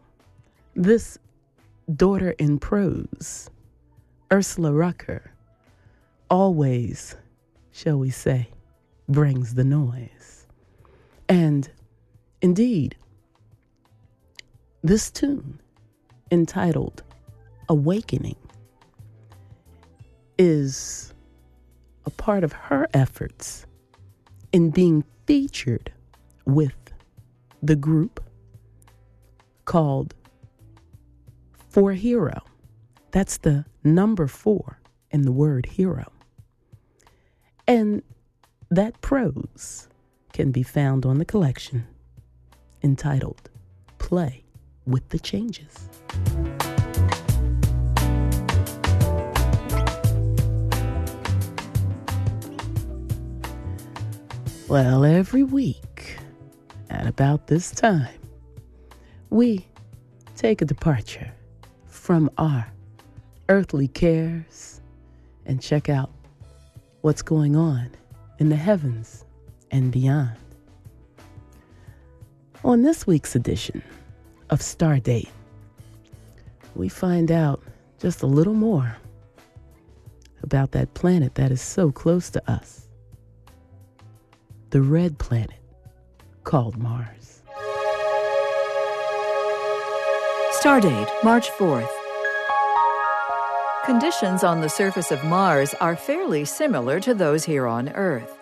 this 0.75 1.17
daughter 1.95 2.31
in 2.31 2.59
prose, 2.59 3.49
Ursula 4.31 4.73
Rucker, 4.73 5.31
always, 6.29 7.15
shall 7.71 7.97
we 7.97 8.09
say, 8.09 8.49
brings 9.07 9.53
the 9.55 9.63
noise. 9.63 10.45
And 11.29 11.69
indeed, 12.41 12.95
this 14.84 15.11
tune, 15.11 15.59
entitled 16.32 17.03
Awakening, 17.69 18.38
is 20.38 21.13
a 22.05 22.09
part 22.09 22.43
of 22.43 22.53
her 22.53 22.88
efforts 22.93 23.65
in 24.51 24.69
being 24.69 25.03
featured 25.25 25.91
with 26.45 26.93
the 27.61 27.75
group 27.75 28.23
called 29.65 30.13
4hero. 31.73 32.39
That's 33.11 33.38
the 33.38 33.65
number 33.84 34.28
four 34.28 34.80
in 35.11 35.23
the 35.23 35.32
word 35.32 35.65
hero. 35.65 36.11
And 37.67 38.03
that 38.69 39.01
prose 39.01 39.88
can 40.34 40.51
be 40.51 40.63
found 40.63 41.05
on 41.05 41.17
the 41.17 41.25
collection 41.25 41.88
entitled 42.84 43.49
Play 43.97 44.43
with 44.88 45.07
the 45.09 45.19
Changes. 45.19 45.89
Well, 54.67 55.05
every 55.05 55.43
week 55.43 56.17
at 56.89 57.07
about 57.07 57.47
this 57.47 57.71
time, 57.71 58.19
we 59.29 59.65
take 60.35 60.61
a 60.61 60.65
departure 60.65 61.31
from 61.88 62.29
our 62.38 62.67
earthly 63.49 63.88
cares 63.88 64.81
and 65.45 65.61
check 65.61 65.89
out 65.89 66.11
what's 67.01 67.21
going 67.21 67.55
on 67.55 67.91
in 68.39 68.49
the 68.49 68.55
heavens 68.55 69.23
and 69.71 69.91
beyond. 69.91 70.38
On 72.63 72.81
this 72.81 73.07
week's 73.07 73.35
edition 73.35 73.81
of 74.49 74.59
Stardate, 74.59 75.29
we 76.75 76.89
find 76.89 77.31
out 77.31 77.61
just 77.99 78.21
a 78.21 78.27
little 78.27 78.53
more 78.53 78.97
about 80.43 80.71
that 80.71 80.93
planet 80.93 81.35
that 81.35 81.51
is 81.51 81.61
so 81.61 81.91
close 81.91 82.29
to 82.29 82.51
us 82.51 82.87
the 84.69 84.81
red 84.81 85.17
planet 85.17 85.59
called 86.43 86.77
Mars. 86.77 87.41
Stardate, 90.61 91.09
March 91.23 91.49
4th. 91.51 91.87
Conditions 93.85 94.43
on 94.43 94.59
the 94.59 94.67
surface 94.67 95.11
of 95.11 95.23
Mars 95.23 95.73
are 95.75 95.95
fairly 95.95 96.43
similar 96.43 96.99
to 96.99 97.13
those 97.13 97.45
here 97.45 97.65
on 97.65 97.89
Earth. 97.89 98.37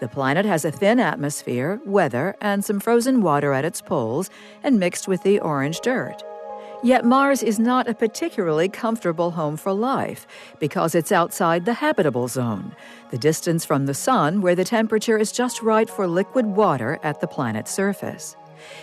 The 0.00 0.08
planet 0.08 0.46
has 0.46 0.64
a 0.64 0.72
thin 0.72 0.98
atmosphere, 0.98 1.80
weather, 1.84 2.34
and 2.40 2.64
some 2.64 2.80
frozen 2.80 3.20
water 3.20 3.52
at 3.52 3.66
its 3.66 3.82
poles, 3.82 4.30
and 4.62 4.80
mixed 4.80 5.06
with 5.06 5.22
the 5.22 5.38
orange 5.40 5.80
dirt. 5.80 6.22
Yet 6.82 7.04
Mars 7.04 7.42
is 7.42 7.58
not 7.58 7.86
a 7.86 7.94
particularly 7.94 8.70
comfortable 8.70 9.32
home 9.32 9.58
for 9.58 9.74
life 9.74 10.26
because 10.58 10.94
it's 10.94 11.12
outside 11.12 11.66
the 11.66 11.74
habitable 11.74 12.28
zone, 12.28 12.74
the 13.10 13.18
distance 13.18 13.66
from 13.66 13.84
the 13.84 13.92
Sun 13.92 14.40
where 14.40 14.54
the 14.54 14.64
temperature 14.64 15.18
is 15.18 15.30
just 15.30 15.60
right 15.60 15.90
for 15.90 16.06
liquid 16.06 16.46
water 16.46 16.98
at 17.02 17.20
the 17.20 17.26
planet's 17.26 17.70
surface. 17.70 18.34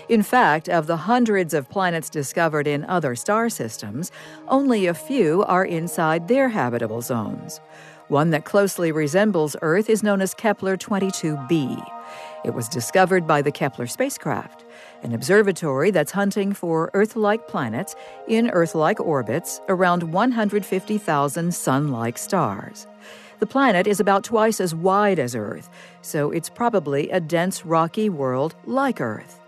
In 0.10 0.22
fact, 0.22 0.70
of 0.70 0.86
the 0.86 0.98
hundreds 0.98 1.56
of 1.56 1.70
planets 1.70 2.10
discovered 2.10 2.68
in 2.68 2.86
other 2.86 3.16
star 3.16 3.50
systems, 3.50 4.12
only 4.48 4.86
a 4.86 4.94
few 4.94 5.44
are 5.44 5.66
inside 5.66 6.28
their 6.28 6.50
habitable 6.50 7.02
zones. 7.02 7.60
One 8.10 8.30
that 8.30 8.46
closely 8.46 8.94
resembles 8.94 9.58
Earth 9.62 9.90
is 9.90 10.02
known 10.02 10.22
as 10.22 10.34
Kepler 10.34 10.78
22b. 10.78 11.86
It 12.46 12.54
was 12.54 12.70
discovered 12.70 13.28
by 13.28 13.42
the 13.42 13.52
Kepler 13.52 13.88
spacecraft 13.88 14.64
an 15.04 15.14
observatory 15.14 15.92
that's 15.92 16.12
hunting 16.12 16.54
for 16.54 16.90
Earth 16.94 17.16
like 17.18 17.48
planets 17.48 17.96
in 18.28 18.50
Earth 18.50 18.76
like 18.76 19.00
orbits 19.00 19.60
around 19.68 20.04
150,000 20.04 21.54
Sun 21.54 21.92
like 21.92 22.18
stars. 22.18 22.88
The 23.40 23.46
planet 23.46 23.86
is 23.86 24.00
about 24.00 24.24
twice 24.24 24.62
as 24.62 24.74
wide 24.74 25.20
as 25.20 25.36
Earth, 25.36 25.70
so 26.02 26.32
it's 26.32 26.50
probably 26.50 27.10
a 27.10 27.20
dense 27.20 27.66
rocky 27.66 28.10
world 28.10 28.56
like 28.66 29.02
Earth. 29.02 29.40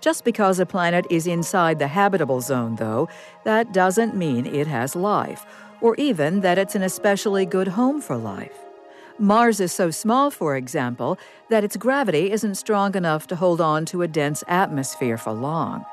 Just 0.00 0.24
because 0.24 0.60
a 0.60 0.66
planet 0.66 1.04
is 1.10 1.26
inside 1.26 1.80
the 1.80 1.88
habitable 1.88 2.40
zone, 2.40 2.76
though, 2.76 3.08
that 3.44 3.72
doesn't 3.72 4.14
mean 4.14 4.46
it 4.46 4.68
has 4.68 4.94
life, 4.94 5.44
or 5.80 5.94
even 5.96 6.40
that 6.40 6.58
it's 6.58 6.74
an 6.74 6.82
especially 6.82 7.46
good 7.46 7.68
home 7.68 8.00
for 8.00 8.16
life. 8.16 8.58
Mars 9.18 9.58
is 9.58 9.72
so 9.72 9.90
small, 9.90 10.30
for 10.30 10.56
example, 10.56 11.18
that 11.48 11.64
its 11.64 11.76
gravity 11.76 12.30
isn't 12.30 12.54
strong 12.54 12.94
enough 12.94 13.26
to 13.26 13.36
hold 13.36 13.60
on 13.60 13.84
to 13.86 14.02
a 14.02 14.08
dense 14.08 14.44
atmosphere 14.46 15.18
for 15.18 15.32
long. 15.32 15.84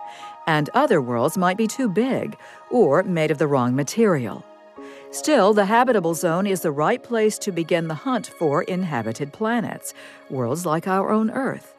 And 0.46 0.70
other 0.76 1.02
worlds 1.02 1.38
might 1.38 1.58
be 1.58 1.66
too 1.66 1.90
big 1.90 2.38
or 2.70 3.02
made 3.02 3.32
of 3.32 3.40
the 3.40 3.48
wrong 3.48 3.76
material. 3.76 4.46
Still, 5.10 5.54
the 5.54 5.66
habitable 5.66 6.14
zone 6.14 6.46
is 6.46 6.62
the 6.62 6.72
right 6.72 7.02
place 7.02 7.40
to 7.40 7.52
begin 7.52 7.88
the 7.88 7.96
hunt 7.96 8.28
for 8.28 8.64
inhabited 8.64 9.34
planets, 9.34 9.94
worlds 10.30 10.66
like 10.66 10.88
our 10.88 11.10
own 11.10 11.32
Earth. 11.32 11.74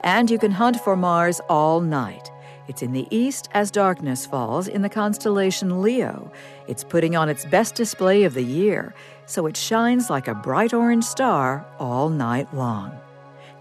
And 0.00 0.30
you 0.30 0.38
can 0.38 0.52
hunt 0.52 0.80
for 0.80 0.96
Mars 0.96 1.40
all 1.48 1.80
night. 1.80 2.30
It's 2.68 2.82
in 2.82 2.92
the 2.92 3.06
east 3.10 3.48
as 3.54 3.70
darkness 3.70 4.26
falls 4.26 4.68
in 4.68 4.82
the 4.82 4.88
constellation 4.88 5.82
Leo. 5.82 6.30
It's 6.66 6.84
putting 6.84 7.14
on 7.16 7.28
its 7.28 7.44
best 7.44 7.74
display 7.74 8.24
of 8.24 8.34
the 8.34 8.42
year, 8.42 8.94
so 9.26 9.46
it 9.46 9.56
shines 9.56 10.10
like 10.10 10.28
a 10.28 10.34
bright 10.34 10.74
orange 10.74 11.04
star 11.04 11.64
all 11.78 12.08
night 12.08 12.52
long. 12.52 12.98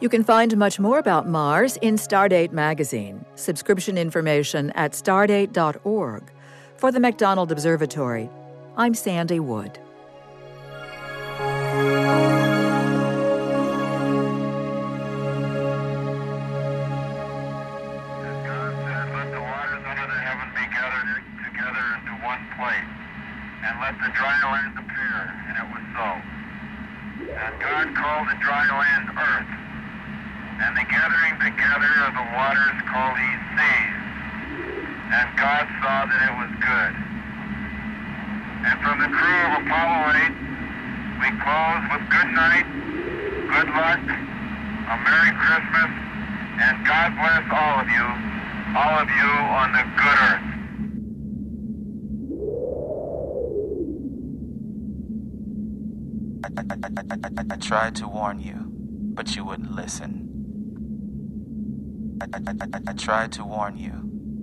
You 0.02 0.10
can 0.10 0.24
find 0.24 0.56
much 0.58 0.80
more 0.80 1.00
about 1.00 1.28
Mars 1.28 1.78
in 1.78 1.96
Stardate 1.96 2.52
magazine. 2.52 3.24
Subscription 3.36 3.98
information 3.98 4.72
at 4.72 4.92
stardate.org. 4.92 6.24
For 6.78 6.92
the 6.92 7.00
McDonald 7.00 7.52
Observatory, 7.52 8.30
I'm 8.76 8.94
Sandy 8.94 9.40
Wood. 9.40 9.80
let 23.86 24.02
the 24.02 24.10
dry 24.18 24.34
land 24.50 24.74
appear, 24.82 25.18
and 25.46 25.54
it 25.62 25.68
was 25.70 25.86
so. 25.94 26.10
And 27.22 27.54
God 27.62 27.86
called 27.94 28.26
the 28.34 28.38
dry 28.42 28.66
land 28.66 29.14
earth, 29.14 29.52
and 30.58 30.72
the 30.74 30.86
gathering 30.90 31.38
together 31.38 31.94
of 32.10 32.18
the 32.18 32.26
waters 32.34 32.78
called 32.90 33.14
he 33.14 33.32
seas. 33.54 34.02
And 35.14 35.28
God 35.38 35.70
saw 35.86 35.98
that 36.10 36.22
it 36.26 36.34
was 36.34 36.52
good. 36.66 36.94
And 38.66 38.76
from 38.82 38.98
the 39.06 39.12
crew 39.14 39.42
of 39.54 39.62
Apollo 39.62 40.18
8, 40.18 40.34
we 41.22 41.30
close 41.46 41.84
with 41.94 42.06
good 42.10 42.32
night, 42.34 42.66
good 43.54 43.70
luck, 43.70 44.02
a 44.02 44.96
Merry 44.98 45.34
Christmas, 45.46 45.92
and 46.58 46.74
God 46.90 47.14
bless 47.22 47.46
all 47.54 47.86
of 47.86 47.90
you, 47.94 48.08
all 48.82 48.96
of 48.98 49.10
you 49.14 49.30
on 49.62 49.70
the 49.78 49.86
good 50.02 50.20
earth. 50.34 50.55
I, 56.70 57.58
tried 57.58 57.96
to 57.98 58.08
warn 58.08 58.40
you, 58.40 58.66
but 59.14 59.36
you 59.36 59.46
wouldn't 59.46 59.72
listen. 59.76 60.22
I, 62.22 62.94
tried 62.94 63.32
to 63.34 63.44
warn 63.44 63.78
you, 63.78 63.92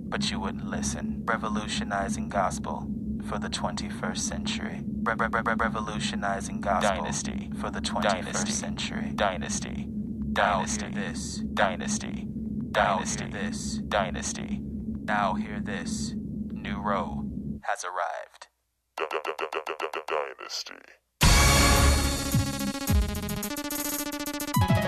but 0.09 0.31
you 0.31 0.39
wouldn't 0.39 0.65
listen. 0.65 1.23
Revolutionizing 1.25 2.29
gospel 2.29 2.87
for 3.27 3.39
the 3.39 3.49
21st 3.49 4.17
century. 4.17 4.81
Revolutionizing 5.03 6.61
gospel 6.61 6.95
dynasty 6.95 7.51
for 7.59 7.69
the 7.69 7.81
21st 7.81 8.03
dynasty. 8.03 8.51
century. 8.51 9.11
Dynasty. 9.15 9.87
Dynasty. 10.31 10.89
this. 10.89 11.43
Dynasty. 11.53 12.27
Dynasty. 12.71 13.27
this. 13.27 13.79
Dynasty. 13.87 14.61
Now 15.03 15.33
hear 15.33 15.59
this. 15.59 16.13
New 16.51 16.81
row 16.81 17.25
has 17.63 17.83
arrived. 17.83 18.47
Dynasty. 20.07 21.02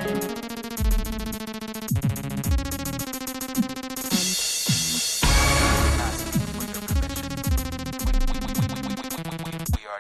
We 0.05 0.11
are 0.11 0.13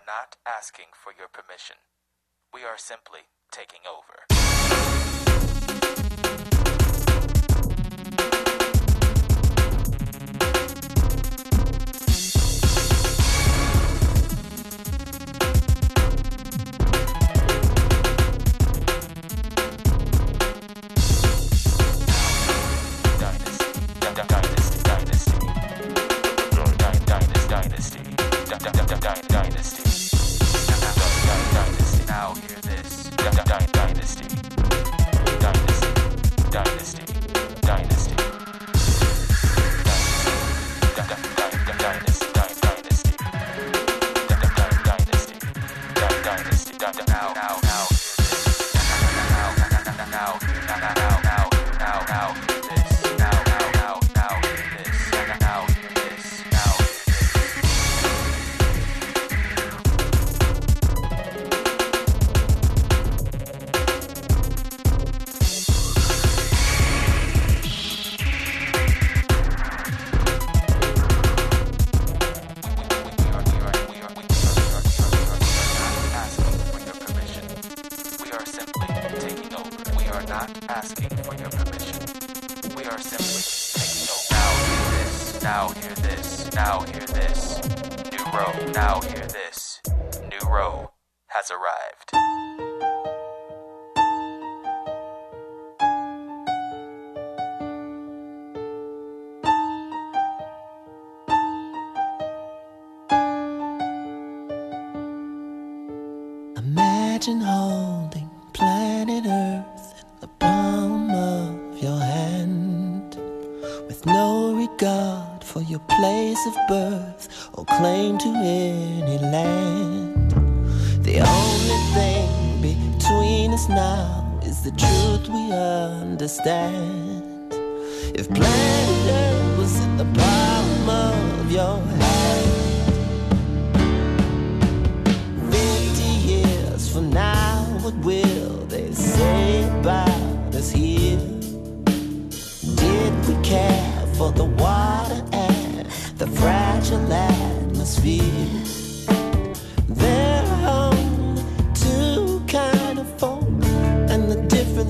not 0.05 0.35
asking 0.45 0.93
for 0.93 1.11
your 1.17 1.27
permission. 1.33 1.77
We 2.53 2.61
are 2.61 2.77
simply 2.77 3.21
taking 3.51 3.81
over. 3.89 4.34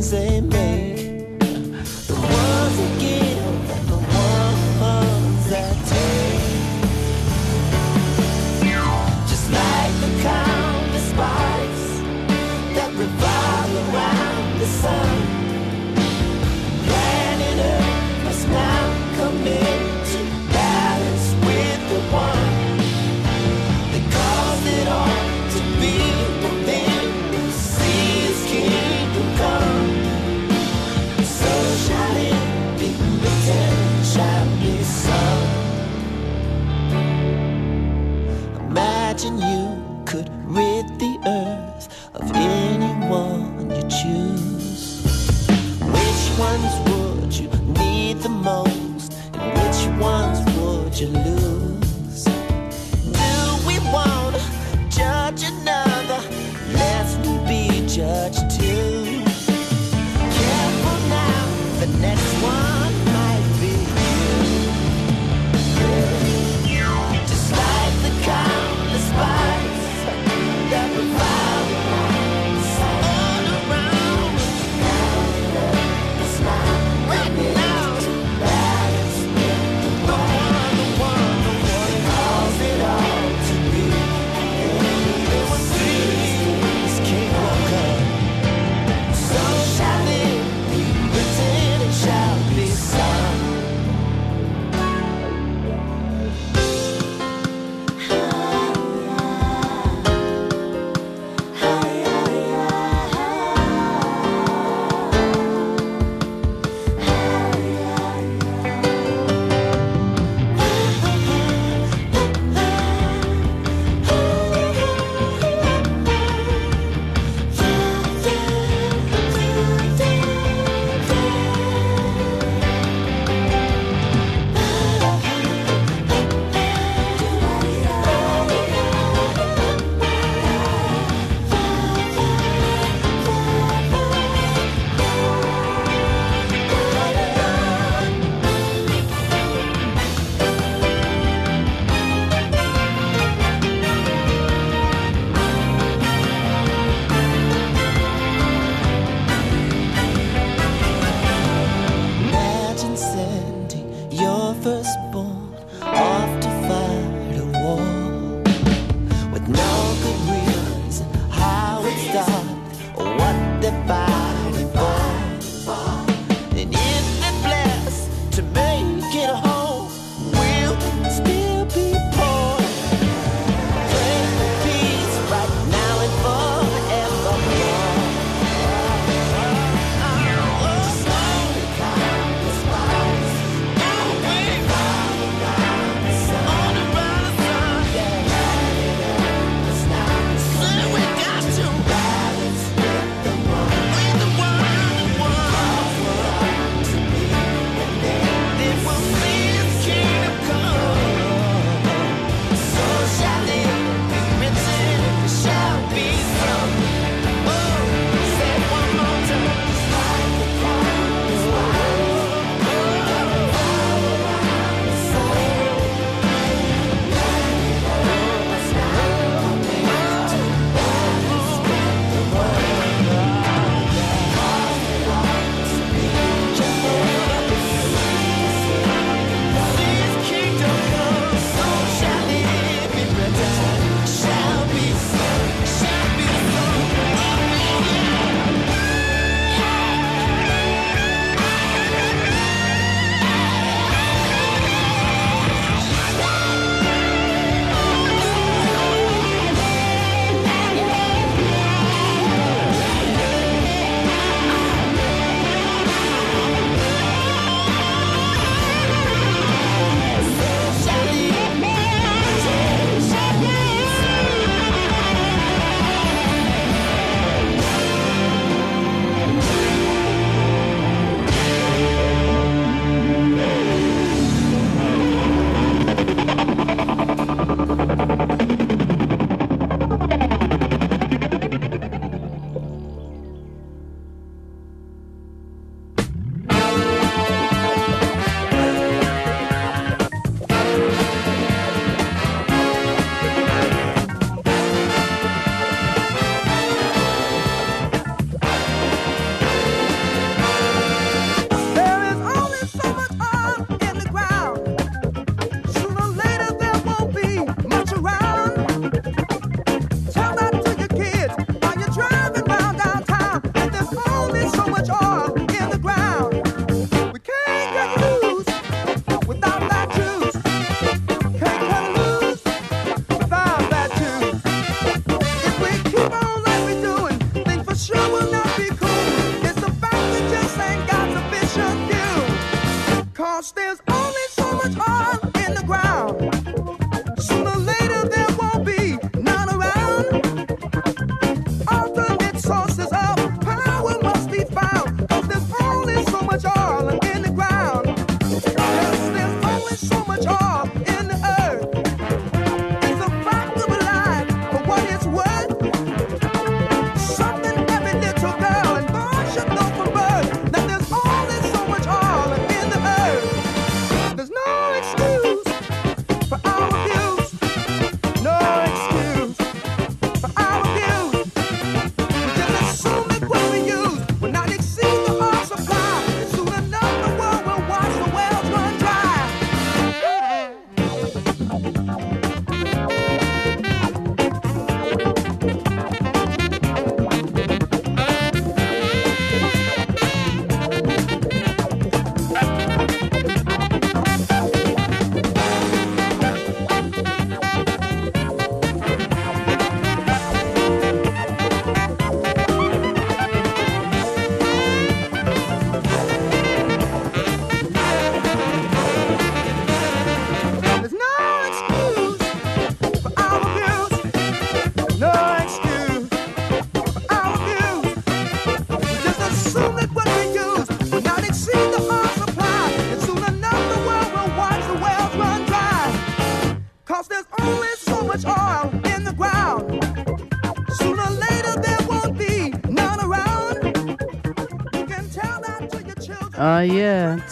same 0.06 0.55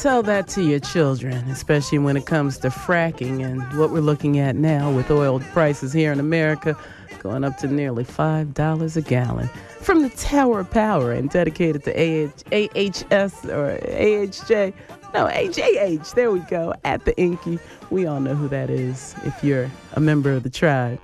tell 0.03 0.21
that 0.21 0.49
to 0.49 0.61
your 0.61 0.81
children, 0.81 1.33
especially 1.47 1.97
when 1.97 2.17
it 2.17 2.25
comes 2.25 2.57
to 2.57 2.67
fracking 2.67 3.41
and 3.41 3.61
what 3.79 3.89
we're 3.89 4.01
looking 4.01 4.37
at 4.37 4.53
now 4.53 4.91
with 4.91 5.09
oil 5.09 5.39
prices 5.53 5.93
here 5.93 6.11
in 6.11 6.19
America 6.19 6.77
going 7.19 7.45
up 7.45 7.57
to 7.57 7.67
nearly 7.67 8.03
$5 8.03 8.97
a 8.97 9.01
gallon. 9.01 9.47
From 9.79 10.01
the 10.01 10.09
Tower 10.09 10.59
of 10.59 10.71
Power 10.71 11.13
and 11.13 11.29
dedicated 11.29 11.85
to 11.85 11.91
AH, 11.93 12.33
AHS 12.51 13.45
or 13.45 13.77
AHJ, 13.77 14.73
no, 15.13 15.27
AJH, 15.27 16.15
there 16.15 16.31
we 16.31 16.39
go, 16.39 16.73
at 16.83 17.05
the 17.05 17.17
Inky. 17.17 17.57
We 17.89 18.05
all 18.05 18.19
know 18.19 18.35
who 18.35 18.49
that 18.49 18.69
is 18.69 19.15
if 19.23 19.41
you're 19.41 19.71
a 19.93 20.01
member 20.01 20.33
of 20.33 20.43
the 20.43 20.49
tribe. 20.49 20.99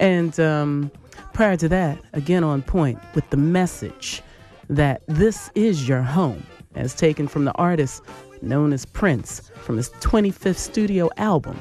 And 0.00 0.40
um, 0.40 0.90
prior 1.34 1.58
to 1.58 1.68
that, 1.68 1.98
again 2.14 2.44
on 2.44 2.62
point 2.62 2.98
with 3.14 3.28
the 3.28 3.36
message 3.36 4.22
that 4.70 5.02
this 5.06 5.50
is 5.54 5.86
your 5.86 6.00
home, 6.00 6.46
as 6.74 6.94
taken 6.94 7.28
from 7.28 7.44
the 7.44 7.52
artist 7.56 8.02
known 8.42 8.72
as 8.72 8.84
Prince 8.84 9.50
from 9.54 9.76
his 9.76 9.90
25th 10.00 10.56
studio 10.56 11.10
album. 11.16 11.60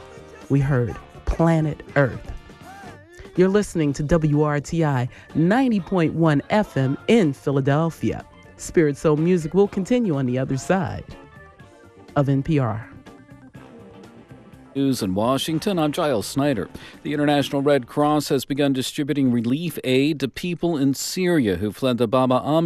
We 0.49 0.59
heard 0.59 0.95
Planet 1.25 1.81
Earth. 1.95 2.31
You're 3.35 3.49
listening 3.49 3.93
to 3.93 4.03
WRTI 4.03 5.07
90.1 5.35 6.41
FM 6.49 6.97
in 7.07 7.33
Philadelphia. 7.33 8.25
Spirit 8.57 8.97
Soul 8.97 9.17
Music 9.17 9.53
will 9.53 9.67
continue 9.67 10.15
on 10.15 10.25
the 10.25 10.39
other 10.39 10.57
side 10.57 11.05
of 12.15 12.25
NPR. 12.25 12.83
News 14.75 15.01
in 15.01 15.15
Washington, 15.15 15.79
I'm 15.79 15.91
Giles 15.91 16.27
Snyder. 16.27 16.69
The 17.01 17.13
International 17.13 17.63
Red 17.63 17.87
Cross 17.87 18.29
has 18.29 18.45
begun 18.45 18.73
distributing 18.73 19.31
relief 19.31 19.79
aid 19.83 20.19
to 20.19 20.27
people 20.27 20.77
in 20.77 20.93
Syria 20.93 21.55
who 21.55 21.71
fled 21.71 21.97
the 21.97 22.07
Baba 22.07 22.35
Amr 22.35 22.65